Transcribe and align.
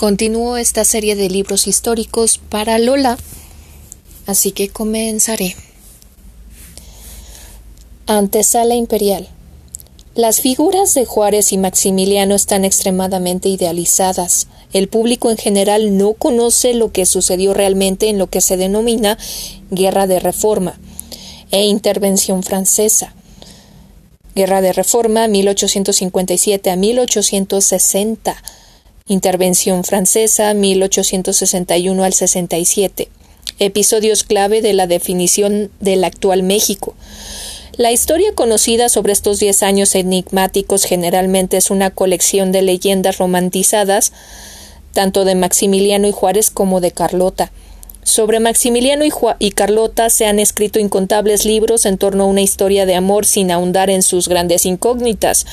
Continúo 0.00 0.56
esta 0.56 0.86
serie 0.86 1.14
de 1.14 1.28
libros 1.28 1.66
históricos 1.66 2.38
para 2.38 2.78
Lola, 2.78 3.18
así 4.24 4.50
que 4.50 4.70
comenzaré. 4.70 5.56
Antesala 8.06 8.76
Imperial. 8.76 9.28
Las 10.14 10.40
figuras 10.40 10.94
de 10.94 11.04
Juárez 11.04 11.52
y 11.52 11.58
Maximiliano 11.58 12.34
están 12.34 12.64
extremadamente 12.64 13.50
idealizadas. 13.50 14.48
El 14.72 14.88
público 14.88 15.30
en 15.30 15.36
general 15.36 15.98
no 15.98 16.14
conoce 16.14 16.72
lo 16.72 16.92
que 16.92 17.04
sucedió 17.04 17.52
realmente 17.52 18.08
en 18.08 18.16
lo 18.16 18.26
que 18.28 18.40
se 18.40 18.56
denomina 18.56 19.18
Guerra 19.70 20.06
de 20.06 20.18
Reforma 20.18 20.80
e 21.50 21.64
Intervención 21.64 22.42
Francesa. 22.42 23.14
Guerra 24.34 24.62
de 24.62 24.72
Reforma 24.72 25.28
1857 25.28 26.70
a 26.70 26.76
1860. 26.76 28.42
Intervención 29.10 29.82
Francesa 29.82 30.54
1861 30.54 32.04
al 32.04 32.12
67. 32.12 33.08
Episodios 33.58 34.22
clave 34.22 34.62
de 34.62 34.72
la 34.72 34.86
definición 34.86 35.72
del 35.80 36.04
actual 36.04 36.44
México. 36.44 36.94
La 37.76 37.90
historia 37.90 38.32
conocida 38.36 38.88
sobre 38.88 39.12
estos 39.12 39.40
diez 39.40 39.64
años 39.64 39.96
enigmáticos 39.96 40.84
generalmente 40.84 41.56
es 41.56 41.72
una 41.72 41.90
colección 41.90 42.52
de 42.52 42.62
leyendas 42.62 43.18
romantizadas, 43.18 44.12
tanto 44.92 45.24
de 45.24 45.34
Maximiliano 45.34 46.06
y 46.06 46.12
Juárez 46.12 46.52
como 46.52 46.80
de 46.80 46.92
Carlota. 46.92 47.50
Sobre 48.04 48.38
Maximiliano 48.38 49.04
y, 49.40 49.50
Carlota 49.50 50.08
se 50.08 50.26
han 50.26 50.38
escrito 50.38 50.78
incontables 50.78 51.44
libros 51.44 51.84
en 51.84 51.98
torno 51.98 52.22
a 52.22 52.26
una 52.28 52.42
historia 52.42 52.86
de 52.86 52.94
amor 52.94 53.26
sin 53.26 53.50
ahondar 53.50 53.90
en 53.90 54.02
sus 54.02 54.28
grandes 54.28 54.66
incógnitas. 54.66 55.46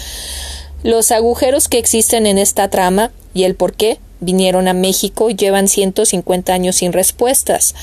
Los 0.83 1.11
agujeros 1.11 1.67
que 1.67 1.79
existen 1.79 2.27
en 2.27 2.37
esta 2.37 2.69
trama 2.69 3.11
y 3.33 3.43
el 3.43 3.55
por 3.55 3.73
qué 3.73 3.99
vinieron 4.19 4.67
a 4.67 4.73
México 4.73 5.29
y 5.29 5.35
llevan 5.35 5.67
150 5.67 6.53
años 6.53 6.77
sin 6.77 6.93
respuestas. 6.93 7.75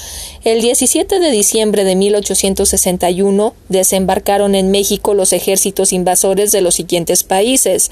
El 0.44 0.62
17 0.62 1.18
de 1.20 1.30
diciembre 1.30 1.84
de 1.84 1.96
1861 1.96 3.54
desembarcaron 3.68 4.54
en 4.54 4.70
México 4.70 5.14
los 5.14 5.32
ejércitos 5.32 5.92
invasores 5.92 6.52
de 6.52 6.60
los 6.60 6.74
siguientes 6.74 7.24
países 7.24 7.90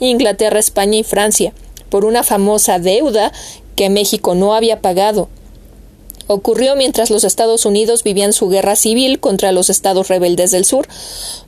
Inglaterra, 0.00 0.58
España 0.58 0.98
y 0.98 1.04
Francia, 1.04 1.52
por 1.90 2.04
una 2.04 2.22
famosa 2.22 2.78
deuda 2.78 3.32
que 3.76 3.90
México 3.90 4.34
no 4.34 4.54
había 4.54 4.80
pagado 4.80 5.28
Ocurrió 6.28 6.74
mientras 6.74 7.10
los 7.10 7.24
Estados 7.24 7.66
Unidos 7.66 8.02
vivían 8.02 8.32
su 8.32 8.48
guerra 8.48 8.74
civil 8.76 9.20
contra 9.20 9.52
los 9.52 9.70
estados 9.70 10.08
rebeldes 10.08 10.50
del 10.50 10.64
sur, 10.64 10.88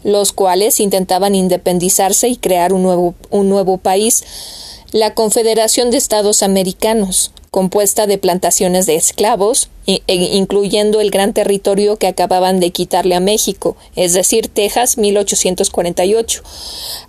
los 0.04 0.32
cuales 0.32 0.78
intentaban 0.80 1.34
independizarse 1.34 2.28
y 2.28 2.36
crear 2.36 2.72
un 2.72 2.82
nuevo, 2.82 3.14
un 3.30 3.48
nuevo 3.48 3.78
país, 3.78 4.24
la 4.92 5.14
Confederación 5.14 5.90
de 5.90 5.96
Estados 5.96 6.42
Americanos 6.42 7.32
compuesta 7.50 8.06
de 8.06 8.18
plantaciones 8.18 8.86
de 8.86 8.96
esclavos, 8.96 9.70
e 9.86 10.02
incluyendo 10.06 11.00
el 11.00 11.10
gran 11.10 11.32
territorio 11.32 11.96
que 11.96 12.08
acababan 12.08 12.60
de 12.60 12.72
quitarle 12.72 13.14
a 13.14 13.20
México, 13.20 13.74
es 13.96 14.12
decir, 14.12 14.48
Texas 14.48 14.98
1848. 14.98 16.42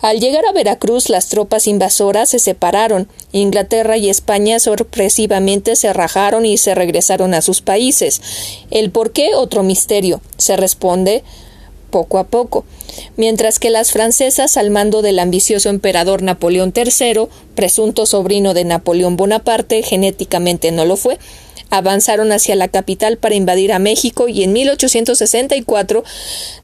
Al 0.02 0.22
llegar 0.22 0.46
a 0.46 0.54
Veracruz, 0.54 1.10
las 1.10 1.28
tropas 1.28 1.68
invasoras 1.68 2.30
se 2.30 2.40
separaron. 2.40 3.10
Inglaterra 3.34 3.98
y 3.98 4.10
España 4.10 4.60
sorpresivamente 4.60 5.76
se 5.76 5.92
rajaron 5.92 6.46
y 6.46 6.58
se 6.58 6.74
regresaron 6.74 7.34
a 7.34 7.42
sus 7.42 7.62
países. 7.62 8.22
El 8.72 8.92
por 8.92 9.12
qué 9.12 9.36
otro 9.36 9.62
misterio. 9.62 10.22
Se 10.38 10.56
responde 10.56 11.24
poco 11.90 12.18
a 12.18 12.24
poco, 12.26 12.66
mientras 13.18 13.60
que 13.60 13.70
las 13.70 13.92
francesas, 13.92 14.58
al 14.58 14.72
mando 14.72 15.02
del 15.02 15.20
ambicioso 15.20 15.70
emperador 15.70 16.22
Napoleón 16.22 16.74
III, 16.76 17.28
presunto 17.56 18.06
sobrino 18.06 18.54
de 18.54 18.66
Napoleón 18.66 19.18
Bonaparte, 19.18 19.84
genéticamente 19.84 20.72
no 20.72 20.86
lo 20.86 20.96
fue, 20.96 21.20
avanzaron 21.70 22.32
hacia 22.32 22.56
la 22.56 22.68
capital 22.68 23.18
para 23.18 23.36
invadir 23.36 23.72
a 23.74 23.80
México 23.80 24.28
y 24.28 24.44
en 24.44 24.54
1864 24.54 26.04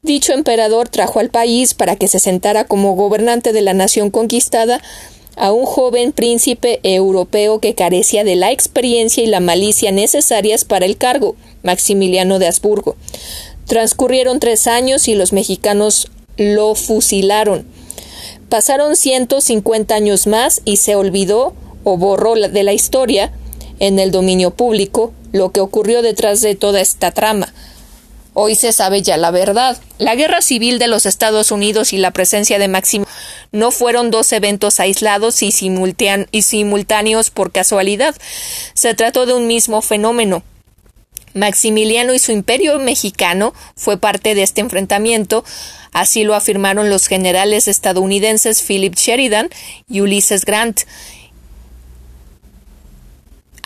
dicho 0.02 0.32
emperador 0.32 0.88
trajo 0.88 1.20
al 1.20 1.30
país 1.30 1.74
para 1.74 1.96
que 1.96 2.08
se 2.08 2.18
sentara 2.18 2.64
como 2.64 2.94
gobernante 2.94 3.52
de 3.52 3.62
la 3.62 3.72
nación 3.74 4.10
conquistada 4.10 4.80
a 5.36 5.52
un 5.52 5.66
joven 5.66 6.12
príncipe 6.12 6.80
europeo 6.82 7.60
que 7.60 7.74
carecía 7.74 8.24
de 8.24 8.36
la 8.36 8.50
experiencia 8.50 9.22
y 9.22 9.26
la 9.26 9.40
malicia 9.40 9.92
necesarias 9.92 10.64
para 10.64 10.86
el 10.86 10.96
cargo, 10.96 11.36
Maximiliano 11.62 12.38
de 12.38 12.46
Habsburgo. 12.46 12.96
Transcurrieron 13.66 14.40
tres 14.40 14.66
años 14.66 15.08
y 15.08 15.14
los 15.14 15.32
mexicanos 15.32 16.08
lo 16.36 16.74
fusilaron. 16.74 17.66
Pasaron 18.48 18.96
150 18.96 19.94
años 19.94 20.26
más 20.26 20.62
y 20.64 20.76
se 20.76 20.94
olvidó 20.94 21.54
o 21.84 21.96
borró 21.96 22.34
de 22.34 22.62
la 22.62 22.72
historia 22.72 23.32
en 23.78 23.98
el 23.98 24.10
dominio 24.10 24.52
público 24.52 25.12
lo 25.32 25.50
que 25.52 25.60
ocurrió 25.60 26.02
detrás 26.02 26.40
de 26.40 26.54
toda 26.54 26.80
esta 26.80 27.10
trama. 27.10 27.52
Hoy 28.38 28.54
se 28.54 28.72
sabe 28.72 29.02
ya 29.02 29.16
la 29.16 29.30
verdad. 29.30 29.78
La 29.98 30.14
guerra 30.14 30.42
civil 30.42 30.78
de 30.78 30.88
los 30.88 31.06
Estados 31.06 31.50
Unidos 31.50 31.92
y 31.92 31.98
la 31.98 32.10
presencia 32.10 32.58
de 32.58 32.68
Maximiliano 32.68 33.16
no 33.50 33.70
fueron 33.70 34.10
dos 34.10 34.30
eventos 34.32 34.78
aislados 34.78 35.42
y 35.42 35.52
simultáneos 35.52 37.30
por 37.30 37.50
casualidad. 37.50 38.14
Se 38.74 38.94
trató 38.94 39.24
de 39.24 39.32
un 39.32 39.46
mismo 39.46 39.80
fenómeno, 39.80 40.42
Maximiliano 41.36 42.14
y 42.14 42.18
su 42.18 42.32
imperio 42.32 42.78
mexicano 42.78 43.54
fue 43.76 43.98
parte 43.98 44.34
de 44.34 44.42
este 44.42 44.62
enfrentamiento, 44.62 45.44
así 45.92 46.24
lo 46.24 46.34
afirmaron 46.34 46.90
los 46.90 47.06
generales 47.06 47.68
estadounidenses 47.68 48.62
Philip 48.62 48.94
Sheridan 48.94 49.50
y 49.88 50.00
Ulysses 50.00 50.44
Grant, 50.44 50.80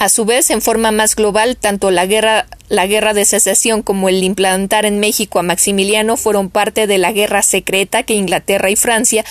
a 0.00 0.08
su 0.08 0.24
vez, 0.24 0.48
en 0.48 0.62
forma 0.62 0.92
más 0.92 1.14
global, 1.14 1.58
tanto 1.58 1.90
la 1.90 2.06
guerra, 2.06 2.46
la 2.70 2.86
guerra 2.86 3.12
de 3.12 3.26
secesión 3.26 3.82
como 3.82 4.08
el 4.08 4.24
implantar 4.24 4.86
en 4.86 4.98
México 4.98 5.38
a 5.38 5.42
Maximiliano 5.42 6.16
fueron 6.16 6.48
parte 6.48 6.86
de 6.86 6.96
la 6.96 7.12
guerra 7.12 7.42
secreta 7.42 8.02
que 8.02 8.14
Inglaterra 8.14 8.70
y 8.70 8.76
Francia 8.76 9.26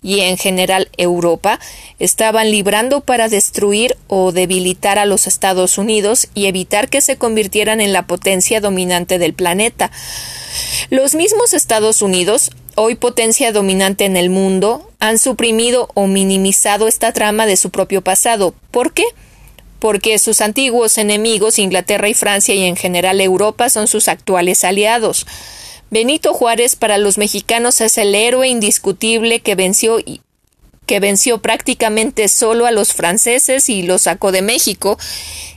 y 0.00 0.20
en 0.20 0.38
general 0.38 0.90
Europa 0.96 1.58
estaban 1.98 2.52
librando 2.52 3.00
para 3.00 3.28
destruir 3.28 3.96
o 4.06 4.30
debilitar 4.30 5.00
a 5.00 5.06
los 5.06 5.26
Estados 5.26 5.76
Unidos 5.76 6.28
y 6.34 6.46
evitar 6.46 6.88
que 6.88 7.00
se 7.00 7.16
convirtieran 7.16 7.80
en 7.80 7.92
la 7.92 8.06
potencia 8.06 8.60
dominante 8.60 9.18
del 9.18 9.34
planeta. 9.34 9.90
Los 10.88 11.16
mismos 11.16 11.52
Estados 11.52 12.00
Unidos 12.00 12.52
hoy 12.76 12.94
potencia 12.94 13.50
dominante 13.50 14.04
en 14.04 14.16
el 14.16 14.30
mundo, 14.30 14.88
han 15.00 15.18
suprimido 15.18 15.88
o 15.94 16.06
minimizado 16.06 16.86
esta 16.86 17.12
trama 17.12 17.44
de 17.44 17.56
su 17.56 17.70
propio 17.70 18.02
pasado. 18.02 18.54
¿Por 18.70 18.92
qué? 18.92 19.04
Porque 19.82 20.20
sus 20.20 20.40
antiguos 20.42 20.96
enemigos, 20.96 21.58
Inglaterra 21.58 22.08
y 22.08 22.14
Francia 22.14 22.54
y 22.54 22.62
en 22.62 22.76
general 22.76 23.20
Europa, 23.20 23.68
son 23.68 23.88
sus 23.88 24.06
actuales 24.06 24.62
aliados. 24.62 25.26
Benito 25.90 26.34
Juárez 26.34 26.76
para 26.76 26.98
los 26.98 27.18
mexicanos 27.18 27.80
es 27.80 27.98
el 27.98 28.14
héroe 28.14 28.46
indiscutible 28.46 29.40
que 29.40 29.56
venció 29.56 29.98
que 30.86 31.00
venció 31.00 31.38
prácticamente 31.38 32.28
solo 32.28 32.66
a 32.66 32.70
los 32.70 32.92
franceses 32.92 33.68
y 33.68 33.82
los 33.82 34.02
sacó 34.02 34.30
de 34.30 34.42
México, 34.42 34.98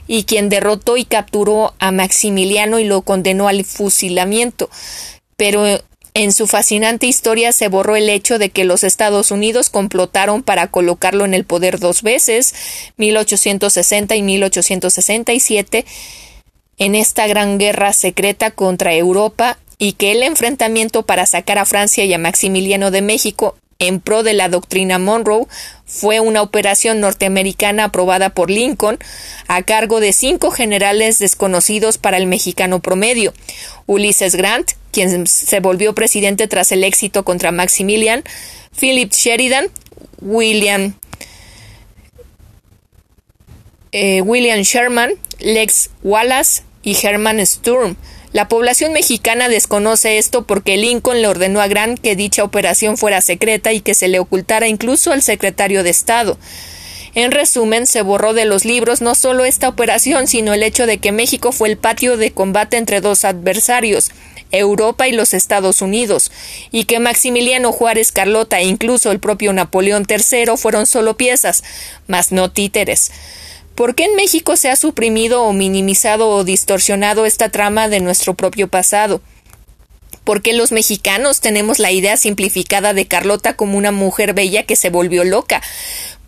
y 0.08 0.24
quien 0.24 0.48
derrotó 0.48 0.96
y 0.96 1.04
capturó 1.04 1.74
a 1.78 1.92
Maximiliano 1.92 2.80
y 2.80 2.84
lo 2.84 3.02
condenó 3.02 3.46
al 3.46 3.64
fusilamiento. 3.64 4.68
Pero 5.36 5.64
en 6.16 6.32
su 6.32 6.46
fascinante 6.46 7.06
historia 7.06 7.52
se 7.52 7.68
borró 7.68 7.94
el 7.94 8.08
hecho 8.08 8.38
de 8.38 8.48
que 8.48 8.64
los 8.64 8.84
Estados 8.84 9.30
Unidos 9.30 9.68
complotaron 9.68 10.42
para 10.42 10.68
colocarlo 10.68 11.26
en 11.26 11.34
el 11.34 11.44
poder 11.44 11.78
dos 11.78 12.00
veces, 12.00 12.54
1860 12.96 14.16
y 14.16 14.22
1867, 14.22 15.84
en 16.78 16.94
esta 16.94 17.26
gran 17.26 17.58
guerra 17.58 17.92
secreta 17.92 18.50
contra 18.50 18.94
Europa 18.94 19.58
y 19.76 19.92
que 19.92 20.12
el 20.12 20.22
enfrentamiento 20.22 21.04
para 21.04 21.26
sacar 21.26 21.58
a 21.58 21.66
Francia 21.66 22.06
y 22.06 22.14
a 22.14 22.18
Maximiliano 22.18 22.90
de 22.90 23.02
México 23.02 23.54
en 23.78 24.00
pro 24.00 24.22
de 24.22 24.32
la 24.32 24.48
doctrina 24.48 24.98
Monroe 24.98 25.46
fue 25.84 26.20
una 26.20 26.40
operación 26.40 26.98
norteamericana 27.00 27.84
aprobada 27.84 28.30
por 28.30 28.50
Lincoln 28.50 28.98
a 29.48 29.62
cargo 29.64 30.00
de 30.00 30.14
cinco 30.14 30.50
generales 30.50 31.18
desconocidos 31.18 31.98
para 31.98 32.16
el 32.16 32.26
mexicano 32.26 32.80
promedio 32.80 33.34
Ulysses 33.84 34.34
Grant, 34.34 34.72
quien 34.96 35.26
se 35.26 35.60
volvió 35.60 35.94
presidente 35.94 36.48
tras 36.48 36.72
el 36.72 36.82
éxito 36.82 37.22
contra 37.22 37.52
Maximilian, 37.52 38.24
Philip 38.80 39.12
Sheridan, 39.12 39.68
William 40.22 40.94
eh, 43.92 44.22
William 44.22 44.60
Sherman, 44.60 45.10
Lex 45.38 45.90
Wallace 46.02 46.62
y 46.82 46.96
Herman 46.96 47.44
Sturm, 47.44 47.96
la 48.32 48.48
población 48.48 48.94
mexicana 48.94 49.50
desconoce 49.50 50.16
esto 50.16 50.46
porque 50.46 50.78
Lincoln 50.78 51.20
le 51.20 51.28
ordenó 51.28 51.60
a 51.60 51.68
Grant 51.68 51.98
que 52.00 52.16
dicha 52.16 52.42
operación 52.42 52.96
fuera 52.96 53.20
secreta 53.20 53.74
y 53.74 53.82
que 53.82 53.92
se 53.92 54.08
le 54.08 54.18
ocultara 54.18 54.66
incluso 54.66 55.12
al 55.12 55.20
secretario 55.20 55.82
de 55.82 55.90
Estado. 55.90 56.38
En 57.14 57.32
resumen, 57.32 57.86
se 57.86 58.00
borró 58.00 58.32
de 58.32 58.46
los 58.46 58.64
libros 58.64 59.02
no 59.02 59.14
solo 59.14 59.44
esta 59.44 59.68
operación, 59.68 60.26
sino 60.26 60.54
el 60.54 60.62
hecho 60.62 60.86
de 60.86 60.98
que 60.98 61.12
México 61.12 61.52
fue 61.52 61.68
el 61.68 61.76
patio 61.76 62.16
de 62.16 62.30
combate 62.30 62.76
entre 62.76 63.00
dos 63.00 63.24
adversarios, 63.24 64.10
Europa 64.50 65.08
y 65.08 65.12
los 65.12 65.34
Estados 65.34 65.82
Unidos, 65.82 66.30
y 66.70 66.84
que 66.84 67.00
Maximiliano 67.00 67.72
Juárez 67.72 68.12
Carlota 68.12 68.60
e 68.60 68.64
incluso 68.64 69.10
el 69.10 69.20
propio 69.20 69.52
Napoleón 69.52 70.06
III 70.08 70.56
fueron 70.56 70.86
solo 70.86 71.16
piezas, 71.16 71.62
mas 72.06 72.32
no 72.32 72.50
títeres. 72.50 73.10
¿Por 73.74 73.94
qué 73.94 74.04
en 74.04 74.16
México 74.16 74.56
se 74.56 74.70
ha 74.70 74.76
suprimido 74.76 75.42
o 75.42 75.52
minimizado 75.52 76.30
o 76.30 76.44
distorsionado 76.44 77.26
esta 77.26 77.50
trama 77.50 77.88
de 77.88 78.00
nuestro 78.00 78.34
propio 78.34 78.68
pasado? 78.68 79.20
¿Por 80.24 80.42
qué 80.42 80.54
los 80.54 80.72
mexicanos 80.72 81.40
tenemos 81.40 81.78
la 81.78 81.92
idea 81.92 82.16
simplificada 82.16 82.94
de 82.94 83.06
Carlota 83.06 83.54
como 83.54 83.78
una 83.78 83.92
mujer 83.92 84.32
bella 84.32 84.64
que 84.64 84.74
se 84.74 84.90
volvió 84.90 85.24
loca? 85.24 85.62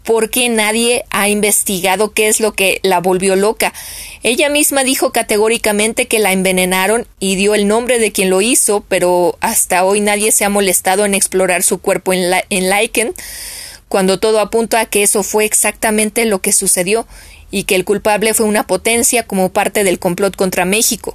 ¿Por 0.09 0.31
qué 0.31 0.49
nadie 0.49 1.05
ha 1.11 1.29
investigado 1.29 2.15
qué 2.15 2.29
es 2.29 2.41
lo 2.41 2.55
que 2.55 2.81
la 2.83 2.99
volvió 2.99 3.37
loca? 3.37 3.75
Ella 4.23 4.49
misma 4.49 4.83
dijo 4.83 5.13
categóricamente 5.13 6.07
que 6.07 6.19
la 6.19 6.33
envenenaron 6.33 7.07
y 7.21 7.37
dio 7.37 7.55
el 7.55 7.69
nombre 7.69 7.99
de 7.99 8.11
quien 8.11 8.31
lo 8.31 8.41
hizo, 8.41 8.83
pero 8.89 9.37
hasta 9.43 9.85
hoy 9.85 10.01
nadie 10.01 10.33
se 10.33 10.47
ha 10.47 10.49
molestado 10.49 11.05
en 11.05 11.13
explorar 11.13 11.63
su 11.63 11.77
cuerpo 11.83 12.15
en, 12.15 12.31
la 12.31 12.43
en 12.49 13.15
cuando 13.89 14.19
todo 14.19 14.41
apunta 14.41 14.81
a 14.81 14.87
que 14.87 15.03
eso 15.03 15.23
fue 15.23 15.45
exactamente 15.45 16.25
lo 16.25 16.39
que 16.39 16.53
sucedió 16.53 17.07
y 17.51 17.65
que 17.65 17.75
el 17.75 17.85
culpable 17.85 18.33
fue 18.33 18.47
una 18.47 18.67
potencia 18.67 19.27
como 19.27 19.51
parte 19.51 19.85
del 19.85 19.99
complot 19.99 20.37
contra 20.37 20.65
México. 20.65 21.15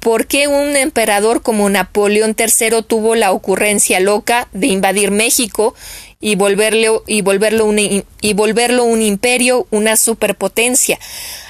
¿Por 0.00 0.26
qué 0.26 0.48
un 0.48 0.76
emperador 0.76 1.42
como 1.42 1.68
Napoleón 1.68 2.34
III 2.36 2.82
tuvo 2.82 3.14
la 3.14 3.32
ocurrencia 3.32 4.00
loca 4.00 4.48
de 4.52 4.66
invadir 4.66 5.10
México 5.10 5.74
y 6.20 6.34
volverlo, 6.36 7.02
y 7.06 7.22
volverlo, 7.22 7.64
un, 7.64 7.78
y 7.78 8.32
volverlo 8.34 8.84
un 8.84 9.00
imperio, 9.02 9.66
una 9.70 9.96
superpotencia, 9.96 10.98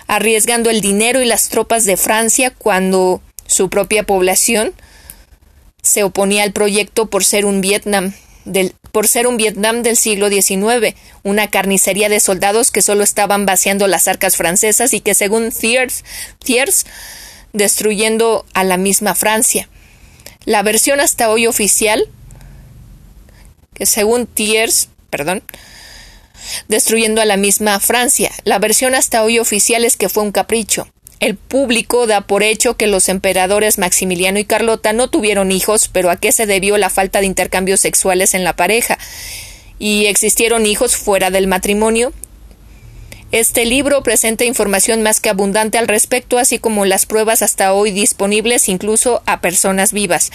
arriesgando 0.07 0.71
el 0.71 0.81
dinero 0.81 1.21
y 1.21 1.27
las 1.27 1.49
tropas 1.49 1.85
de 1.85 1.97
Francia 1.97 2.53
cuando 2.57 3.21
su 3.47 3.69
propia 3.69 4.05
población 4.05 4.73
se 5.83 6.05
oponía 6.05 6.45
al 6.45 6.53
proyecto 6.53 7.07
por 7.07 7.25
ser 7.25 7.45
un 7.45 7.61
Vietnam 7.61 8.13
del, 8.45 8.75
por 8.93 9.09
ser 9.09 9.27
un 9.27 9.37
Vietnam 9.37 9.83
del 9.83 9.97
siglo 9.97 10.29
XIX, 10.29 10.95
una 11.23 11.49
carnicería 11.49 12.09
de 12.09 12.21
soldados 12.21 12.71
que 12.71 12.83
solo 12.83 13.03
estaban 13.03 13.47
vaciando 13.47 13.87
las 13.87 14.09
arcas 14.09 14.37
francesas 14.37 14.95
y 14.95 15.01
que 15.01 15.15
según 15.15 15.51
Thiers, 15.51 16.05
Thiers 16.39 16.87
destruyendo 17.53 18.47
a 18.55 18.65
la 18.65 18.77
misma 18.77 19.15
Francia. 19.15 19.69
La 20.45 20.63
versión 20.63 21.01
hasta 21.01 21.31
hoy 21.31 21.47
oficial, 21.47 22.09
según 23.83 24.27
Thiers, 24.27 24.89
perdón, 25.11 25.43
destruyendo 26.69 27.21
a 27.21 27.27
la 27.27 27.37
misma 27.37 27.81
Francia. 27.81 28.31
La 28.45 28.59
versión 28.59 28.95
hasta 28.95 29.23
hoy 29.23 29.39
oficial 29.39 29.85
es 29.85 29.97
que 29.97 30.09
fue 30.09 30.23
un 30.23 30.33
capricho. 30.33 30.89
El 31.21 31.37
público 31.37 32.07
da 32.07 32.23
por 32.23 32.43
hecho 32.43 32.79
que 32.79 32.87
los 32.87 33.11
emperadores 33.11 33.77
Maximiliano 33.77 34.39
y 34.39 34.47
Carlota 34.47 34.95
no 34.95 35.11
tuvieron 35.11 35.53
hijos, 35.53 35.89
pero 35.89 36.11
¿a 36.11 36.17
qué 36.17 36.33
se 36.33 36.47
debió 36.47 36.79
la 36.79 36.89
falta 36.89 37.21
de 37.21 37.27
intercambios 37.27 37.81
sexuales 37.81 38.33
en 38.33 38.43
la 38.43 38.57
pareja? 38.57 38.99
¿Y 39.79 40.07
existieron 40.07 40.65
hijos 40.65 40.97
fuera 40.97 41.31
del 41.31 41.47
matrimonio? 41.47 42.15
Este 43.33 43.65
libro 43.65 44.03
presenta 44.03 44.45
información 44.45 45.03
más 45.03 45.21
que 45.21 45.29
abundante 45.29 45.79
al 45.79 45.89
respecto, 45.89 46.39
así 46.39 46.59
como 46.59 46.85
las 46.85 47.07
pruebas 47.07 47.43
hasta 47.43 47.75
hoy 47.75 47.93
disponibles 47.93 48.69
incluso 48.69 49.23
a 49.27 49.41
personas 49.41 49.93
vivas. 49.93 50.31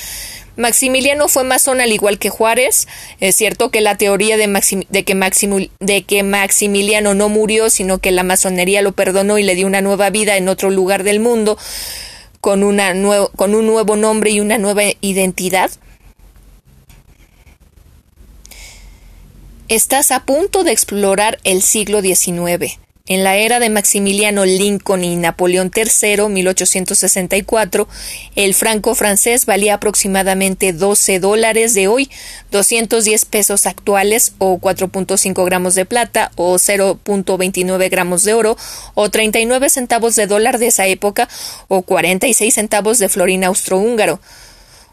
Maximiliano 0.57 1.27
fue 1.27 1.43
masón 1.43 1.81
al 1.81 1.91
igual 1.91 2.17
que 2.17 2.29
Juárez. 2.29 2.87
Es 3.19 3.35
cierto 3.35 3.71
que 3.71 3.81
la 3.81 3.97
teoría 3.97 4.37
de, 4.37 5.03
que 5.03 6.23
Maximiliano 6.23 7.13
no 7.13 7.29
murió, 7.29 7.69
sino 7.69 7.99
que 7.99 8.11
la 8.11 8.23
masonería 8.23 8.81
lo 8.81 8.93
perdonó 8.93 9.37
y 9.37 9.43
le 9.43 9.55
dio 9.55 9.67
una 9.67 9.81
nueva 9.81 10.09
vida 10.09 10.37
en 10.37 10.47
otro 10.47 10.69
lugar 10.69 11.03
del 11.03 11.19
mundo, 11.19 11.57
con 12.41 12.63
un 12.63 12.77
nuevo 12.77 13.95
nombre 13.95 14.31
y 14.31 14.39
una 14.39 14.57
nueva 14.57 14.83
identidad. 15.01 15.71
Estás 19.67 20.11
a 20.11 20.25
punto 20.25 20.63
de 20.63 20.71
explorar 20.71 21.39
el 21.43 21.63
siglo 21.63 22.01
XIX. 22.01 22.84
En 23.07 23.23
la 23.23 23.37
era 23.37 23.59
de 23.59 23.69
Maximiliano 23.69 24.45
Lincoln 24.45 25.03
y 25.03 25.15
Napoleón 25.15 25.71
III, 25.75 26.27
1864, 26.27 27.87
el 28.35 28.55
franco 28.55 28.95
francés 28.95 29.45
valía 29.45 29.75
aproximadamente 29.75 30.73
12 30.73 31.19
dólares 31.19 31.75
de 31.75 31.87
hoy, 31.87 32.09
210 32.49 33.25
pesos 33.25 33.67
actuales 33.67 34.33
o 34.39 34.57
4.5 34.57 35.45
gramos 35.45 35.75
de 35.75 35.85
plata 35.85 36.31
o 36.35 36.55
0.29 36.55 37.91
gramos 37.91 38.23
de 38.23 38.33
oro 38.33 38.57
o 38.95 39.07
39 39.11 39.69
centavos 39.69 40.15
de 40.15 40.25
dólar 40.25 40.57
de 40.57 40.67
esa 40.67 40.87
época 40.87 41.29
o 41.67 41.83
46 41.83 42.55
centavos 42.55 42.97
de 42.97 43.07
florín 43.07 43.43
austrohúngaro. 43.43 44.19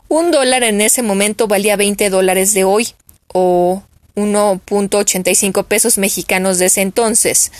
Un 0.08 0.32
dólar 0.32 0.64
en 0.64 0.82
ese 0.82 1.02
momento 1.02 1.48
valía 1.48 1.76
20 1.76 2.10
dólares 2.10 2.52
de 2.52 2.64
hoy 2.64 2.88
o 3.28 3.82
1.85 4.16 5.64
pesos 5.64 5.96
mexicanos 5.96 6.58
de 6.58 6.66
ese 6.66 6.82
entonces. 6.82 7.50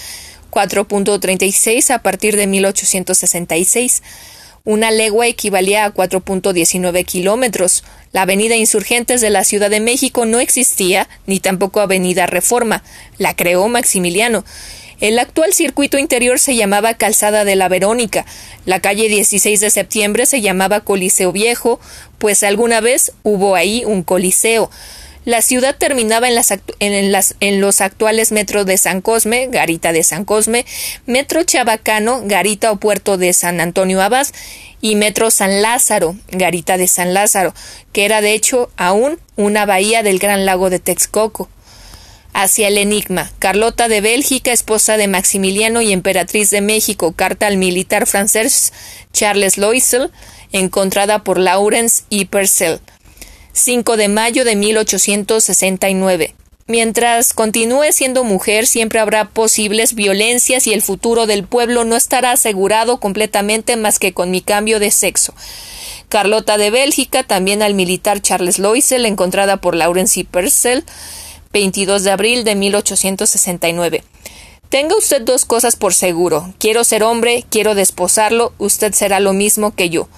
4.36 0.52 1.90
a 1.90 2.02
partir 2.02 2.36
de 2.36 2.46
1866. 2.46 4.02
Una 4.64 4.92
legua 4.92 5.26
equivalía 5.26 5.84
a 5.84 5.92
4.19 5.92 7.04
kilómetros. 7.04 7.82
La 8.12 8.22
avenida 8.22 8.54
Insurgentes 8.54 9.20
de 9.20 9.30
la 9.30 9.42
Ciudad 9.42 9.70
de 9.70 9.80
México 9.80 10.24
no 10.26 10.38
existía, 10.38 11.08
ni 11.26 11.40
tampoco 11.40 11.80
Avenida 11.80 12.26
Reforma. 12.26 12.84
La 13.18 13.34
creó 13.34 13.66
Maximiliano. 13.66 14.44
El 15.00 15.18
actual 15.18 15.52
circuito 15.52 15.98
interior 15.98 16.38
se 16.38 16.54
llamaba 16.54 16.94
Calzada 16.94 17.44
de 17.44 17.56
la 17.56 17.68
Verónica. 17.68 18.24
La 18.66 18.78
calle 18.78 19.08
16 19.08 19.58
de 19.58 19.70
septiembre 19.70 20.26
se 20.26 20.42
llamaba 20.42 20.78
Coliseo 20.78 21.32
Viejo, 21.32 21.80
pues 22.18 22.44
alguna 22.44 22.80
vez 22.80 23.12
hubo 23.24 23.56
ahí 23.56 23.84
un 23.84 24.04
coliseo. 24.04 24.70
La 25.24 25.40
ciudad 25.40 25.76
terminaba 25.76 26.28
en, 26.28 26.34
las 26.34 26.52
en, 26.80 27.12
las, 27.12 27.36
en, 27.38 27.60
los 27.60 27.80
actuales 27.80 28.32
metros 28.32 28.66
de 28.66 28.76
San 28.76 29.00
Cosme, 29.00 29.46
Garita 29.48 29.92
de 29.92 30.02
San 30.02 30.24
Cosme, 30.24 30.66
Metro 31.06 31.44
Chabacano, 31.44 32.22
Garita 32.24 32.72
o 32.72 32.76
Puerto 32.76 33.16
de 33.16 33.32
San 33.32 33.60
Antonio 33.60 34.02
Abad, 34.02 34.26
y 34.80 34.96
Metro 34.96 35.30
San 35.30 35.62
Lázaro, 35.62 36.16
Garita 36.32 36.76
de 36.76 36.88
San 36.88 37.14
Lázaro, 37.14 37.54
que 37.92 38.04
era 38.04 38.20
de 38.20 38.34
hecho 38.34 38.70
aún 38.76 39.18
una 39.36 39.64
bahía 39.64 40.02
del 40.02 40.18
gran 40.18 40.44
lago 40.44 40.68
de 40.70 40.80
Texcoco. 40.80 41.48
Hacia 42.34 42.68
el 42.68 42.78
enigma, 42.78 43.30
Carlota 43.38 43.88
de 43.88 44.00
Bélgica, 44.00 44.52
esposa 44.52 44.96
de 44.96 45.06
Maximiliano 45.06 45.82
y 45.82 45.92
emperatriz 45.92 46.50
de 46.50 46.62
México, 46.62 47.12
carta 47.12 47.46
al 47.46 47.58
militar 47.58 48.06
francés 48.06 48.72
Charles 49.12 49.56
Loisel, 49.56 50.10
encontrada 50.50 51.22
por 51.22 51.38
Lawrence 51.38 52.02
y 52.08 52.24
Purcell. 52.24 52.80
5 53.54 53.98
de 53.98 54.08
mayo 54.08 54.46
de 54.46 54.56
1869. 54.56 56.34
Mientras 56.66 57.34
continúe 57.34 57.92
siendo 57.92 58.24
mujer, 58.24 58.66
siempre 58.66 58.98
habrá 58.98 59.28
posibles 59.28 59.94
violencias 59.94 60.66
y 60.66 60.72
el 60.72 60.80
futuro 60.80 61.26
del 61.26 61.44
pueblo 61.44 61.84
no 61.84 61.96
estará 61.96 62.32
asegurado 62.32 62.98
completamente 62.98 63.76
más 63.76 63.98
que 63.98 64.14
con 64.14 64.30
mi 64.30 64.40
cambio 64.40 64.80
de 64.80 64.90
sexo. 64.90 65.34
Carlota 66.08 66.56
de 66.56 66.70
Bélgica, 66.70 67.24
también 67.24 67.62
al 67.62 67.74
militar 67.74 68.22
Charles 68.22 68.58
Loisel, 68.58 69.04
encontrada 69.04 69.58
por 69.58 69.74
Laurence 69.74 70.24
Purcell, 70.24 70.84
22 71.52 72.04
de 72.04 72.10
abril 72.10 72.44
de 72.44 72.54
1869. 72.54 74.02
Tenga 74.70 74.96
usted 74.96 75.20
dos 75.20 75.44
cosas 75.44 75.76
por 75.76 75.92
seguro. 75.92 76.54
Quiero 76.58 76.84
ser 76.84 77.02
hombre, 77.02 77.44
quiero 77.50 77.74
desposarlo, 77.74 78.54
usted 78.56 78.94
será 78.94 79.20
lo 79.20 79.34
mismo 79.34 79.74
que 79.74 79.90
yo. 79.90 80.08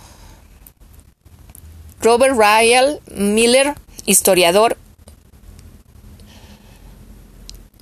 Robert 2.04 2.36
Ryle 2.38 3.00
Miller, 3.16 3.74
historiador. 4.04 4.76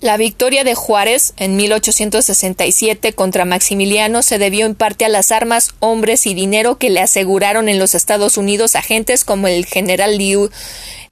La 0.00 0.16
victoria 0.16 0.62
de 0.62 0.76
Juárez 0.76 1.34
en 1.38 1.56
1867 1.56 3.14
contra 3.14 3.44
Maximiliano 3.44 4.22
se 4.22 4.38
debió 4.38 4.66
en 4.66 4.76
parte 4.76 5.04
a 5.04 5.08
las 5.08 5.32
armas, 5.32 5.74
hombres 5.80 6.26
y 6.26 6.34
dinero 6.34 6.78
que 6.78 6.90
le 6.90 7.00
aseguraron 7.00 7.68
en 7.68 7.80
los 7.80 7.96
Estados 7.96 8.36
Unidos 8.36 8.76
agentes 8.76 9.24
como 9.24 9.48
el 9.48 9.66
general 9.66 10.16
Liu, 10.16 10.50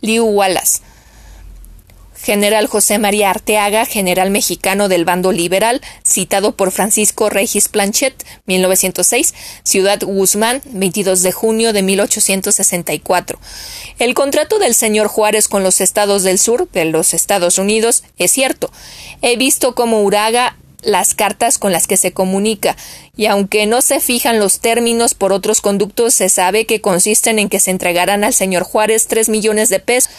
Liu 0.01 0.25
Wallace. 0.25 0.81
General 2.23 2.67
José 2.67 2.99
María 2.99 3.31
Arteaga, 3.31 3.87
general 3.87 4.31
mexicano 4.31 4.89
del 4.89 5.05
bando 5.05 5.33
liberal, 5.33 5.81
citado 6.05 6.57
por 6.57 6.71
Francisco 6.71 7.31
Regis 7.31 7.69
Planchet, 7.69 8.15
1906, 8.47 9.35
Ciudad 9.63 10.01
Guzmán, 10.03 10.63
22 10.67 11.23
de 11.23 11.33
junio 11.33 11.73
de 11.73 11.83
1864. 11.83 13.39
El 13.99 14.15
contrato 14.15 14.59
del 14.59 14.75
señor 14.75 15.09
Juárez 15.09 15.49
con 15.49 15.63
los 15.63 15.81
estados 15.81 16.23
del 16.23 16.39
sur 16.39 16.69
de 16.71 16.85
los 16.85 17.15
Estados 17.15 17.59
Unidos 17.59 18.05
es 18.19 18.33
cierto. 18.33 18.71
He 19.23 19.37
visto 19.37 19.75
cómo 19.75 20.03
Uraga 20.03 20.57
las 20.83 21.15
cartas 21.15 21.59
con 21.59 21.73
las 21.73 21.87
que 21.87 21.97
se 21.97 22.13
comunica, 22.13 22.77
y 23.17 23.27
aunque 23.27 23.67
no 23.67 23.83
se 23.83 24.01
fijan 24.01 24.39
los 24.39 24.61
términos 24.61 25.15
por 25.15 25.33
otros 25.33 25.61
conductos, 25.61 26.15
se 26.15 26.29
sabe 26.29 26.67
que 26.67 26.81
consisten 26.81 27.39
en 27.39 27.49
que 27.49 27.61
se 27.61 27.71
entregarán 27.71 28.25
al 28.25 28.35
señor 28.35 28.63
Juárez 28.63 29.07
tres 29.07 29.29
millones 29.29 29.69
de 29.69 29.81
pesos 29.81 30.13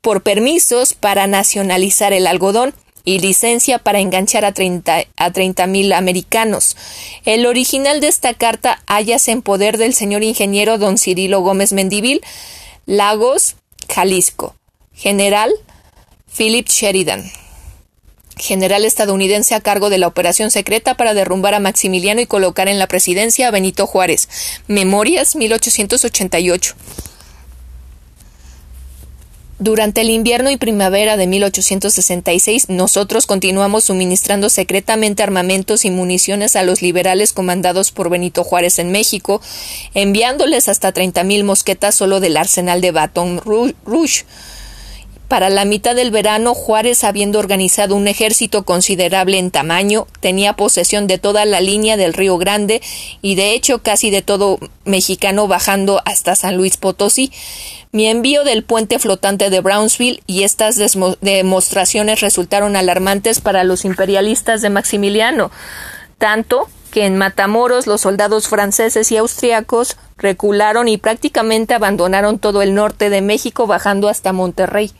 por 0.00 0.22
permisos 0.22 0.94
para 0.94 1.26
nacionalizar 1.26 2.12
el 2.12 2.26
algodón 2.26 2.74
y 3.04 3.20
licencia 3.20 3.78
para 3.78 4.00
enganchar 4.00 4.44
a 4.44 4.52
treinta 4.52 5.04
a 5.16 5.66
mil 5.66 5.92
americanos. 5.92 6.76
El 7.24 7.46
original 7.46 8.00
de 8.00 8.08
esta 8.08 8.34
carta 8.34 8.82
hállase 8.86 9.32
en 9.32 9.42
poder 9.42 9.78
del 9.78 9.94
señor 9.94 10.22
ingeniero 10.22 10.78
don 10.78 10.98
Cirilo 10.98 11.40
Gómez 11.40 11.72
Mendivil, 11.72 12.20
Lagos, 12.86 13.56
Jalisco. 13.88 14.54
General 14.94 15.52
Philip 16.36 16.68
Sheridan. 16.68 17.30
General 18.38 18.84
estadounidense 18.84 19.54
a 19.54 19.60
cargo 19.60 19.90
de 19.90 19.98
la 19.98 20.06
operación 20.06 20.50
secreta 20.50 20.96
para 20.96 21.14
derrumbar 21.14 21.54
a 21.54 21.60
Maximiliano 21.60 22.20
y 22.20 22.26
colocar 22.26 22.68
en 22.68 22.78
la 22.78 22.86
presidencia 22.86 23.48
a 23.48 23.50
Benito 23.50 23.86
Juárez. 23.86 24.28
Memorias 24.66 25.36
1888. 25.36 26.74
Durante 29.60 30.02
el 30.02 30.10
invierno 30.10 30.50
y 30.50 30.56
primavera 30.56 31.16
de 31.16 31.26
1866, 31.26 32.68
nosotros 32.68 33.26
continuamos 33.26 33.84
suministrando 33.84 34.50
secretamente 34.50 35.24
armamentos 35.24 35.84
y 35.84 35.90
municiones 35.90 36.54
a 36.54 36.62
los 36.62 36.80
liberales 36.80 37.32
comandados 37.32 37.90
por 37.90 38.08
Benito 38.08 38.44
Juárez 38.44 38.78
en 38.78 38.92
México, 38.92 39.40
enviándoles 39.94 40.68
hasta 40.68 40.94
30.000 40.94 41.42
mosquetas 41.42 41.96
solo 41.96 42.20
del 42.20 42.36
arsenal 42.36 42.80
de 42.80 42.92
Baton 42.92 43.40
Rouge. 43.40 44.24
Para 45.28 45.50
la 45.50 45.66
mitad 45.66 45.94
del 45.94 46.10
verano, 46.10 46.54
Juárez, 46.54 47.04
habiendo 47.04 47.38
organizado 47.38 47.94
un 47.94 48.08
ejército 48.08 48.64
considerable 48.64 49.38
en 49.38 49.50
tamaño, 49.50 50.06
tenía 50.20 50.54
posesión 50.54 51.06
de 51.06 51.18
toda 51.18 51.44
la 51.44 51.60
línea 51.60 51.98
del 51.98 52.14
Río 52.14 52.38
Grande 52.38 52.80
y 53.20 53.34
de 53.34 53.52
hecho 53.52 53.82
casi 53.82 54.10
de 54.10 54.22
todo 54.22 54.58
mexicano 54.86 55.46
bajando 55.46 56.00
hasta 56.06 56.34
San 56.34 56.56
Luis 56.56 56.78
Potosí. 56.78 57.30
Mi 57.92 58.06
envío 58.06 58.42
del 58.42 58.64
puente 58.64 58.98
flotante 58.98 59.50
de 59.50 59.60
Brownsville 59.60 60.22
y 60.26 60.44
estas 60.44 60.76
demostraciones 61.20 62.20
resultaron 62.20 62.74
alarmantes 62.74 63.42
para 63.42 63.64
los 63.64 63.84
imperialistas 63.84 64.62
de 64.62 64.70
Maximiliano, 64.70 65.50
tanto 66.16 66.70
que 66.90 67.04
en 67.04 67.18
Matamoros 67.18 67.86
los 67.86 68.00
soldados 68.00 68.48
franceses 68.48 69.12
y 69.12 69.18
austriacos 69.18 69.98
recularon 70.16 70.88
y 70.88 70.96
prácticamente 70.96 71.74
abandonaron 71.74 72.38
todo 72.38 72.62
el 72.62 72.74
norte 72.74 73.10
de 73.10 73.20
México 73.20 73.66
bajando 73.66 74.08
hasta 74.08 74.32
Monterrey. 74.32 74.90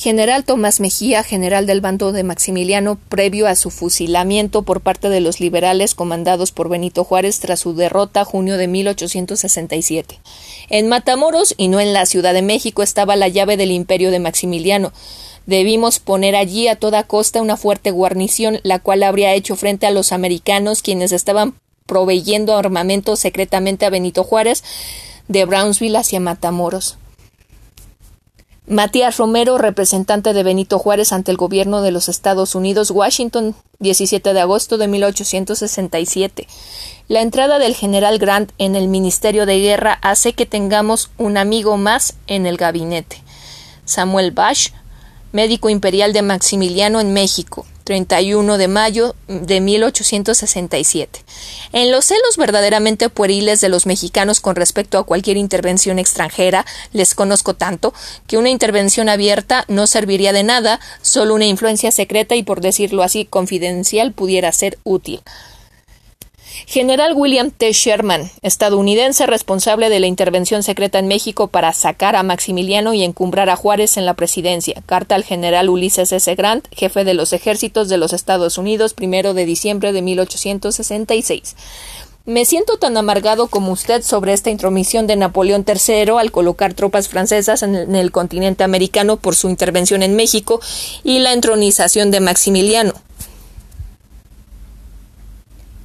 General 0.00 0.46
Tomás 0.46 0.80
Mejía, 0.80 1.22
general 1.22 1.66
del 1.66 1.82
bando 1.82 2.12
de 2.12 2.22
Maximiliano, 2.22 2.98
previo 3.10 3.46
a 3.46 3.54
su 3.54 3.68
fusilamiento 3.68 4.62
por 4.62 4.80
parte 4.80 5.10
de 5.10 5.20
los 5.20 5.40
liberales 5.40 5.94
comandados 5.94 6.52
por 6.52 6.70
Benito 6.70 7.04
Juárez 7.04 7.38
tras 7.38 7.60
su 7.60 7.74
derrota 7.74 8.24
junio 8.24 8.56
de 8.56 8.66
1867. 8.66 10.18
En 10.70 10.88
Matamoros 10.88 11.54
y 11.58 11.68
no 11.68 11.80
en 11.80 11.92
la 11.92 12.06
Ciudad 12.06 12.32
de 12.32 12.40
México 12.40 12.82
estaba 12.82 13.14
la 13.14 13.28
llave 13.28 13.58
del 13.58 13.72
imperio 13.72 14.10
de 14.10 14.20
Maximiliano. 14.20 14.94
Debimos 15.44 15.98
poner 15.98 16.34
allí 16.34 16.66
a 16.68 16.76
toda 16.76 17.02
costa 17.02 17.42
una 17.42 17.58
fuerte 17.58 17.90
guarnición, 17.90 18.58
la 18.62 18.78
cual 18.78 19.02
habría 19.02 19.34
hecho 19.34 19.54
frente 19.54 19.86
a 19.86 19.90
los 19.90 20.12
americanos 20.12 20.80
quienes 20.80 21.12
estaban 21.12 21.56
proveyendo 21.84 22.56
armamento 22.56 23.16
secretamente 23.16 23.84
a 23.84 23.90
Benito 23.90 24.24
Juárez 24.24 24.64
de 25.28 25.44
Brownsville 25.44 25.98
hacia 25.98 26.20
Matamoros. 26.20 26.96
Matías 28.70 29.16
Romero, 29.16 29.58
representante 29.58 30.32
de 30.32 30.44
Benito 30.44 30.78
Juárez 30.78 31.12
ante 31.12 31.32
el 31.32 31.36
gobierno 31.36 31.82
de 31.82 31.90
los 31.90 32.08
Estados 32.08 32.54
Unidos, 32.54 32.92
Washington, 32.92 33.56
17 33.80 34.32
de 34.32 34.40
agosto 34.40 34.78
de 34.78 34.86
1867. 34.86 36.46
La 37.08 37.20
entrada 37.20 37.58
del 37.58 37.74
general 37.74 38.20
Grant 38.20 38.52
en 38.58 38.76
el 38.76 38.86
Ministerio 38.86 39.44
de 39.44 39.58
Guerra 39.58 39.98
hace 40.02 40.34
que 40.34 40.46
tengamos 40.46 41.10
un 41.18 41.36
amigo 41.36 41.78
más 41.78 42.14
en 42.28 42.46
el 42.46 42.56
gabinete. 42.56 43.24
Samuel 43.86 44.30
Bash, 44.30 44.68
médico 45.32 45.68
imperial 45.68 46.12
de 46.12 46.22
Maximiliano 46.22 47.00
en 47.00 47.12
México. 47.12 47.66
31 47.90 48.56
de 48.56 48.68
mayo 48.68 49.16
de 49.26 49.60
1867. 49.60 51.24
En 51.72 51.90
los 51.90 52.04
celos 52.04 52.36
verdaderamente 52.36 53.08
pueriles 53.08 53.60
de 53.60 53.68
los 53.68 53.84
mexicanos 53.84 54.38
con 54.38 54.54
respecto 54.54 54.96
a 54.96 55.02
cualquier 55.02 55.36
intervención 55.36 55.98
extranjera, 55.98 56.64
les 56.92 57.16
conozco 57.16 57.54
tanto 57.54 57.92
que 58.28 58.38
una 58.38 58.48
intervención 58.48 59.08
abierta 59.08 59.64
no 59.66 59.88
serviría 59.88 60.32
de 60.32 60.44
nada, 60.44 60.78
solo 61.02 61.34
una 61.34 61.46
influencia 61.46 61.90
secreta 61.90 62.36
y 62.36 62.44
por 62.44 62.60
decirlo 62.60 63.02
así 63.02 63.24
confidencial 63.24 64.12
pudiera 64.12 64.52
ser 64.52 64.78
útil. 64.84 65.20
General 66.66 67.12
William 67.14 67.50
T. 67.50 67.72
Sherman, 67.72 68.30
estadounidense 68.42 69.26
responsable 69.26 69.88
de 69.88 70.00
la 70.00 70.06
intervención 70.06 70.62
secreta 70.62 70.98
en 70.98 71.08
México 71.08 71.48
para 71.48 71.72
sacar 71.72 72.16
a 72.16 72.22
Maximiliano 72.22 72.94
y 72.94 73.02
encumbrar 73.02 73.50
a 73.50 73.56
Juárez 73.56 73.96
en 73.96 74.06
la 74.06 74.14
presidencia. 74.14 74.82
Carta 74.86 75.14
al 75.14 75.24
general 75.24 75.68
Ulises 75.68 76.12
S. 76.12 76.34
Grant, 76.34 76.66
jefe 76.74 77.04
de 77.04 77.14
los 77.14 77.32
ejércitos 77.32 77.88
de 77.88 77.98
los 77.98 78.12
Estados 78.12 78.58
Unidos, 78.58 78.94
primero 78.94 79.34
de 79.34 79.46
diciembre 79.46 79.92
de 79.92 80.02
1866. 80.02 81.56
Me 82.26 82.44
siento 82.44 82.76
tan 82.76 82.96
amargado 82.96 83.48
como 83.48 83.72
usted 83.72 84.02
sobre 84.02 84.34
esta 84.34 84.50
intromisión 84.50 85.06
de 85.06 85.16
Napoleón 85.16 85.64
III 85.66 86.12
al 86.18 86.30
colocar 86.30 86.74
tropas 86.74 87.08
francesas 87.08 87.62
en 87.62 87.96
el 87.96 88.12
continente 88.12 88.62
americano 88.62 89.16
por 89.16 89.34
su 89.34 89.48
intervención 89.48 90.02
en 90.02 90.14
México 90.14 90.60
y 91.02 91.20
la 91.20 91.32
entronización 91.32 92.10
de 92.10 92.20
Maximiliano. 92.20 92.92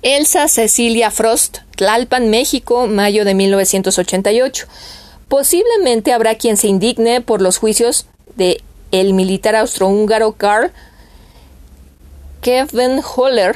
Elsa 0.05 0.47
Cecilia 0.47 1.09
Frost, 1.09 1.61
Tlalpan, 1.77 2.29
México, 2.29 2.85
mayo 2.85 3.25
de 3.25 3.33
1988. 3.33 4.67
Posiblemente 5.27 6.13
habrá 6.13 6.35
quien 6.35 6.57
se 6.57 6.67
indigne 6.67 7.21
por 7.21 7.41
los 7.41 7.57
juicios 7.57 8.05
de 8.35 8.61
el 8.91 9.15
militar 9.15 9.55
austrohúngaro 9.55 10.33
Karl 10.33 10.71
Kevin 12.41 13.01
Holler 13.03 13.55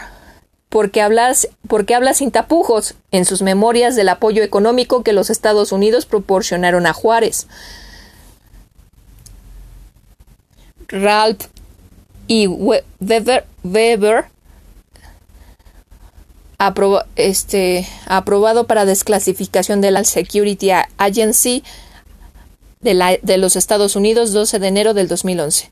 porque 0.70 1.04
habla, 1.04 1.36
porque 1.68 1.94
habla 1.94 2.16
sin 2.16 2.32
tapujos 2.32 2.96
en 3.12 3.26
sus 3.26 3.44
memorias 3.44 3.96
del 3.96 4.10
apoyo 4.10 4.42
económico 4.42 5.04
que 5.04 5.14
los 5.14 5.30
Estados 5.30 5.72
Unidos 5.72 6.08
proporcionaron 6.08 6.88
a 6.88 6.94
Juárez. 6.94 7.46
Ralph 10.88 11.46
y 12.26 12.48
Weber, 12.48 13.46
Weber 13.64 14.39
este, 17.16 17.88
aprobado 18.06 18.68
para 18.68 18.86
desclasificación 18.86 19.82
de 19.82 19.92
la 19.92 20.04
Security 20.04 20.72
Agency 20.98 21.64
de, 22.82 23.20
de 23.22 23.38
los 23.38 23.56
Estados 23.56 23.96
Unidos 23.96 24.34
12 24.34 24.60
de 24.60 24.68
enero 24.68 24.94
del 24.94 25.08
2011. 25.08 25.72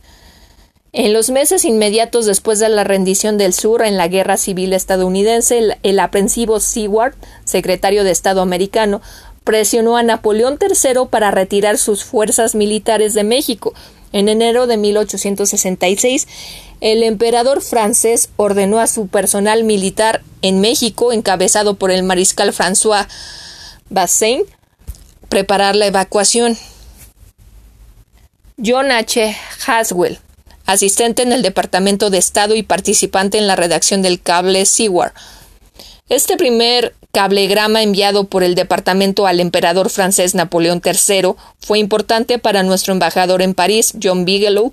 En 0.93 1.13
los 1.13 1.29
meses 1.29 1.65
inmediatos 1.65 2.25
después 2.25 2.59
de 2.59 2.69
la 2.69 2.83
rendición 2.83 3.37
del 3.37 3.53
sur 3.53 3.83
en 3.83 3.97
la 3.97 4.07
guerra 4.07 4.37
civil 4.37 4.73
estadounidense, 4.73 5.57
el, 5.59 5.75
el, 5.83 5.99
aprensivo 5.99 6.59
Seward, 6.59 7.13
secretario 7.43 8.03
de 8.03 8.11
Estado 8.11 8.41
americano, 8.41 9.01
presionó 9.43 9.97
a 9.97 10.03
Napoleón 10.03 10.57
III 10.59 11.07
para 11.09 11.31
retirar 11.31 11.77
sus 11.77 12.03
fuerzas 12.03 12.55
militares 12.55 13.13
de 13.13 13.23
México. 13.23 13.73
En 14.13 14.29
enero 14.29 14.67
de 14.67 14.77
1866, 14.77 16.27
el 16.81 17.03
emperador 17.03 17.61
francés 17.61 18.29
ordenó 18.35 18.79
a 18.79 18.87
su 18.87 19.07
personal 19.07 19.63
militar 19.63 20.23
en 20.41 20.61
México, 20.61 21.11
encabezado 21.11 21.75
por 21.75 21.91
el 21.91 22.03
mariscal 22.03 22.53
François 22.53 23.07
Bassin, 23.89 24.43
preparar 25.29 25.75
la 25.75 25.87
evacuación. 25.87 26.57
John 28.63 28.91
H. 28.91 29.35
Haswell, 29.65 30.19
asistente 30.65 31.21
en 31.21 31.31
el 31.31 31.41
Departamento 31.41 32.09
de 32.09 32.17
Estado 32.17 32.55
y 32.55 32.63
participante 32.63 33.37
en 33.37 33.47
la 33.47 33.55
redacción 33.55 34.01
del 34.01 34.21
cable 34.21 34.65
Seward. 34.65 35.13
Este 36.09 36.37
primer 36.37 36.95
cablegrama 37.11 37.81
enviado 37.81 38.25
por 38.25 38.43
el 38.43 38.55
departamento 38.55 39.27
al 39.27 39.39
emperador 39.39 39.89
francés 39.89 40.35
Napoleón 40.35 40.81
III 40.83 41.33
fue 41.59 41.79
importante 41.79 42.39
para 42.39 42.63
nuestro 42.63 42.93
embajador 42.93 43.41
en 43.41 43.53
París, 43.53 43.93
John 44.01 44.23
Bigelow, 44.23 44.71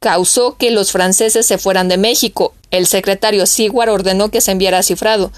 causó 0.00 0.56
que 0.56 0.70
los 0.70 0.92
franceses 0.92 1.46
se 1.46 1.58
fueran 1.58 1.88
de 1.88 1.98
México. 1.98 2.54
El 2.70 2.86
secretario 2.86 3.46
Seward 3.46 3.90
ordenó 3.90 4.30
que 4.30 4.40
se 4.40 4.50
enviara 4.50 4.82
cifrado. 4.82 5.30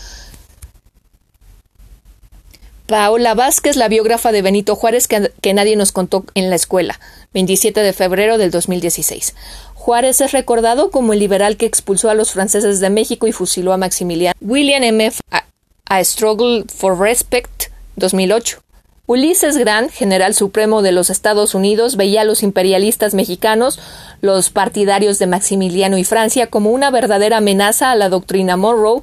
Paola 2.86 3.34
Vázquez, 3.34 3.76
la 3.76 3.88
biógrafa 3.88 4.32
de 4.32 4.42
Benito 4.42 4.76
Juárez 4.76 5.08
que, 5.08 5.54
nadie 5.54 5.76
nos 5.76 5.92
contó 5.92 6.24
en 6.34 6.50
la 6.50 6.56
escuela, 6.56 7.00
27 7.32 7.80
de 7.80 7.92
febrero 7.92 8.38
del 8.38 8.50
2016. 8.50 9.34
Juárez 9.74 10.20
es 10.20 10.32
recordado 10.32 10.90
como 10.90 11.12
el 11.12 11.18
liberal 11.18 11.56
que 11.56 11.66
expulsó 11.66 12.10
a 12.10 12.14
los 12.14 12.32
franceses 12.32 12.80
de 12.80 12.90
México 12.90 13.26
y 13.26 13.32
fusiló 13.32 13.72
a 13.72 13.78
Maximiliano. 13.78 14.36
William 14.40 14.82
M. 14.82 15.10
A, 15.30 15.44
a 15.86 16.04
Struggle 16.04 16.64
for 16.68 16.98
Respect, 16.98 17.70
2008. 17.96 18.62
Ulises 19.06 19.58
Grant, 19.58 19.90
general 19.90 20.32
supremo 20.32 20.80
de 20.80 20.92
los 20.92 21.10
Estados 21.10 21.56
Unidos, 21.56 21.96
veía 21.96 22.20
a 22.20 22.24
los 22.24 22.44
imperialistas 22.44 23.14
mexicanos, 23.14 23.80
los 24.20 24.50
partidarios 24.50 25.18
de 25.18 25.26
Maximiliano 25.26 25.98
y 25.98 26.04
Francia, 26.04 26.46
como 26.46 26.70
una 26.70 26.92
verdadera 26.92 27.38
amenaza 27.38 27.90
a 27.90 27.96
la 27.96 28.08
doctrina 28.08 28.56
Monroe, 28.56 29.02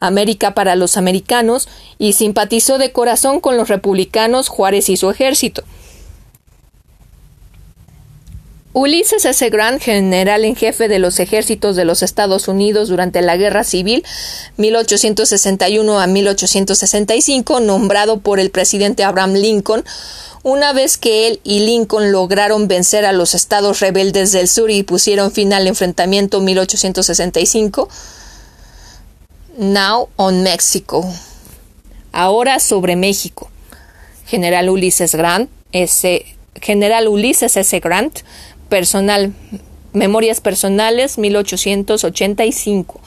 América 0.00 0.52
para 0.52 0.76
los 0.76 0.98
americanos, 0.98 1.66
y 1.96 2.12
simpatizó 2.12 2.76
de 2.76 2.92
corazón 2.92 3.40
con 3.40 3.56
los 3.56 3.70
republicanos 3.70 4.48
Juárez 4.48 4.90
y 4.90 4.98
su 4.98 5.10
ejército. 5.10 5.62
Ulises 8.78 9.24
S. 9.24 9.50
Grant, 9.50 9.82
general 9.82 10.44
en 10.44 10.54
jefe 10.54 10.86
de 10.86 11.00
los 11.00 11.18
ejércitos 11.18 11.74
de 11.74 11.84
los 11.84 12.04
Estados 12.04 12.46
Unidos 12.46 12.88
durante 12.88 13.22
la 13.22 13.36
Guerra 13.36 13.64
Civil 13.64 14.04
1861 14.56 15.98
a 15.98 16.06
1865, 16.06 17.58
nombrado 17.58 18.20
por 18.20 18.38
el 18.38 18.50
presidente 18.50 19.02
Abraham 19.02 19.32
Lincoln, 19.32 19.84
una 20.44 20.72
vez 20.72 20.96
que 20.96 21.26
él 21.26 21.40
y 21.42 21.58
Lincoln 21.58 22.12
lograron 22.12 22.68
vencer 22.68 23.04
a 23.04 23.10
los 23.10 23.34
estados 23.34 23.80
rebeldes 23.80 24.30
del 24.30 24.46
sur 24.46 24.70
y 24.70 24.84
pusieron 24.84 25.32
fin 25.32 25.52
al 25.52 25.66
enfrentamiento 25.66 26.40
1865. 26.40 27.88
Now 29.56 30.08
on 30.14 30.44
Mexico. 30.44 31.04
Ahora 32.12 32.60
sobre 32.60 32.94
México. 32.94 33.50
General 34.24 34.70
Ulises 34.70 35.16
Grant, 35.16 35.50
S. 35.72 36.24
General 36.60 37.08
Ulises 37.08 37.56
S. 37.56 37.80
Grant, 37.80 38.20
personal, 38.68 39.32
Memorias 39.92 40.40
Personales, 40.40 41.18
1885. 41.18 43.00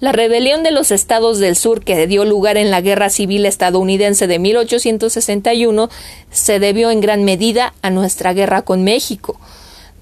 La 0.00 0.12
rebelión 0.12 0.62
de 0.62 0.70
los 0.70 0.92
estados 0.92 1.40
del 1.40 1.56
sur 1.56 1.82
que 1.82 2.06
dio 2.06 2.24
lugar 2.24 2.56
en 2.56 2.70
la 2.70 2.80
Guerra 2.80 3.10
Civil 3.10 3.46
estadounidense 3.46 4.28
de 4.28 4.38
1861 4.38 5.88
se 6.30 6.60
debió 6.60 6.92
en 6.92 7.00
gran 7.00 7.24
medida 7.24 7.74
a 7.82 7.90
nuestra 7.90 8.32
guerra 8.32 8.62
con 8.62 8.84
México 8.84 9.40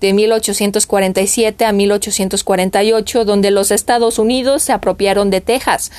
de 0.01 0.13
1847 0.13 1.65
a 1.65 1.73
1848, 1.73 3.25
donde 3.25 3.51
los 3.51 3.71
Estados 3.71 4.19
Unidos 4.19 4.63
se 4.63 4.73
apropiaron 4.73 5.31
de 5.31 5.41
Texas. 5.41 5.91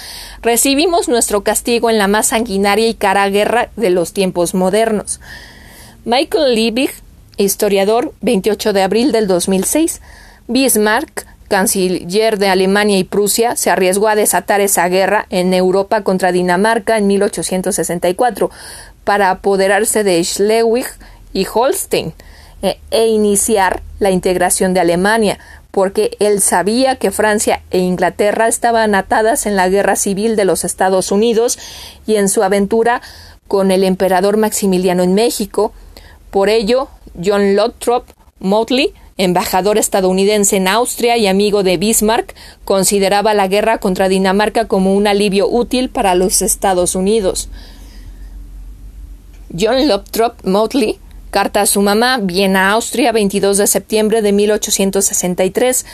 Recibimos 0.42 1.08
nuestro 1.08 1.44
castigo 1.44 1.90
en 1.90 1.98
la 1.98 2.08
más 2.08 2.28
sanguinaria 2.28 2.88
y 2.88 2.94
cara 2.94 3.30
guerra 3.30 3.70
de 3.76 3.90
los 3.90 4.14
tiempos 4.14 4.54
modernos. 4.54 5.20
Michael 6.06 6.54
Liebig 6.54 6.92
historiador, 7.38 8.14
28 8.22 8.74
de 8.74 8.84
abril 8.84 9.12
del 9.12 9.28
2006. 9.28 10.02
Bismarck, 10.48 11.26
canciller 11.48 12.38
de 12.38 12.50
Alemania 12.50 12.98
y 12.98 13.04
Prusia, 13.04 13.56
se 13.56 13.70
arriesgó 13.70 14.08
a 14.08 14.16
desatar 14.16 14.62
esa 14.62 14.88
guerra 14.90 15.28
en 15.30 15.54
Europa 15.54 16.02
contra 16.02 16.32
Dinamarca 16.32 16.98
en 16.98 17.08
1864 17.08 18.50
para 19.04 19.30
apoderarse 19.30 20.04
de 20.04 20.24
Schleswig 20.24 20.88
y 21.34 21.48
Holstein 21.52 22.14
e, 22.62 22.80
e 22.92 23.08
iniciar 23.08 23.82
la 24.00 24.12
integración 24.12 24.74
de 24.74 24.80
Alemania, 24.80 25.40
porque 25.72 26.18
él 26.20 26.42
sabía 26.42 26.96
que 26.96 27.12
Francia 27.12 27.62
e 27.70 27.78
Inglaterra 27.80 28.48
estaban 28.48 28.96
atadas 28.96 29.46
en 29.46 29.56
la 29.56 29.70
guerra 29.70 29.96
civil 29.96 30.36
de 30.36 30.46
los 30.46 30.64
Estados 30.64 31.12
Unidos 31.12 31.60
y 32.08 32.16
en 32.16 32.30
su 32.30 32.42
aventura 32.42 33.02
con 33.48 33.72
el 33.72 33.84
emperador 33.84 34.38
Maximiliano 34.38 35.04
en 35.04 35.14
México. 35.14 35.72
Por 36.32 36.50
ello, 36.50 36.90
John 37.24 37.56
Lothrop 37.56 38.06
Motley, 38.40 38.94
embajador 39.18 39.78
estadounidense 39.78 40.58
en 40.58 40.68
Austria 40.68 41.18
y 41.18 41.28
amigo 41.28 41.64
de 41.64 41.78
Bismarck, 41.78 42.36
consideraba 42.66 43.34
la 43.34 43.48
guerra 43.48 43.80
contra 43.80 44.10
Dinamarca 44.10 44.68
como 44.68 44.94
un 44.94 45.08
alivio 45.08 45.48
útil 45.50 45.90
para 45.90 46.16
los 46.16 46.42
Estados 46.42 46.96
Unidos. 46.96 47.50
John 49.58 49.88
Lothrop 49.88 50.46
Motley, 50.46 51.00
carta 51.32 51.62
a 51.62 51.66
su 51.66 51.82
mamá, 51.82 52.20
Viena, 52.22 52.72
Austria, 52.72 53.12
22 53.12 53.58
de 53.58 53.68
septiembre 53.68 54.22
de 54.22 54.32
1863. 54.34 55.86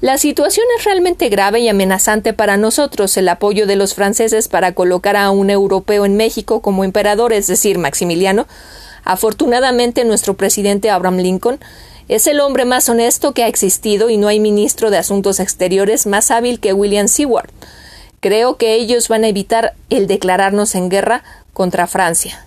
La 0.00 0.18
situación 0.18 0.66
es 0.76 0.84
realmente 0.84 1.28
grave 1.28 1.60
y 1.60 1.68
amenazante 1.68 2.32
para 2.32 2.56
nosotros. 2.56 3.16
El 3.16 3.28
apoyo 3.28 3.66
de 3.66 3.76
los 3.76 3.94
franceses 3.94 4.48
para 4.48 4.72
colocar 4.72 5.16
a 5.16 5.30
un 5.30 5.50
europeo 5.50 6.04
en 6.04 6.16
México 6.16 6.60
como 6.60 6.84
emperador, 6.84 7.32
es 7.32 7.46
decir, 7.46 7.78
Maximiliano, 7.78 8.46
Afortunadamente, 9.08 10.04
nuestro 10.04 10.34
presidente 10.34 10.90
Abraham 10.90 11.16
Lincoln 11.16 11.58
es 12.08 12.26
el 12.26 12.40
hombre 12.40 12.66
más 12.66 12.90
honesto 12.90 13.32
que 13.32 13.42
ha 13.42 13.48
existido 13.48 14.10
y 14.10 14.18
no 14.18 14.28
hay 14.28 14.38
ministro 14.38 14.90
de 14.90 14.98
Asuntos 14.98 15.40
Exteriores 15.40 16.06
más 16.06 16.30
hábil 16.30 16.60
que 16.60 16.74
William 16.74 17.08
Seward. 17.08 17.48
Creo 18.20 18.58
que 18.58 18.74
ellos 18.74 19.08
van 19.08 19.24
a 19.24 19.28
evitar 19.28 19.72
el 19.88 20.08
declararnos 20.08 20.74
en 20.74 20.90
guerra 20.90 21.24
contra 21.54 21.86
Francia. 21.86 22.44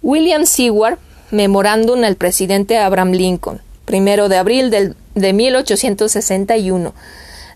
William 0.00 0.46
Seward, 0.46 0.96
memorándum 1.30 2.02
al 2.02 2.16
presidente 2.16 2.78
Abraham 2.78 3.10
Lincoln, 3.10 3.60
primero 3.84 4.30
de 4.30 4.38
abril 4.38 4.70
de 4.70 5.32
1861 5.34 6.94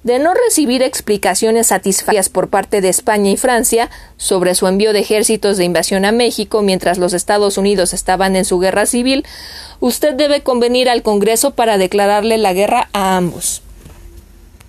de 0.04 0.18
no 0.18 0.32
recibir 0.34 0.82
explicaciones 0.82 1.68
satisfactorias 1.68 2.28
por 2.28 2.48
parte 2.48 2.80
de 2.80 2.90
España 2.90 3.30
y 3.30 3.36
Francia 3.36 3.90
sobre 4.16 4.54
su 4.54 4.68
envío 4.68 4.92
de 4.92 5.00
ejércitos 5.00 5.56
de 5.56 5.64
invasión 5.64 6.04
a 6.04 6.12
México 6.12 6.62
mientras 6.62 6.98
los 6.98 7.14
Estados 7.14 7.58
Unidos 7.58 7.92
estaban 7.92 8.36
en 8.36 8.44
su 8.44 8.58
guerra 8.58 8.86
civil, 8.86 9.24
usted 9.80 10.14
debe 10.14 10.42
convenir 10.42 10.88
al 10.88 11.02
Congreso 11.02 11.52
para 11.52 11.78
declararle 11.78 12.38
la 12.38 12.52
guerra 12.52 12.88
a 12.92 13.16
ambos. 13.16 13.62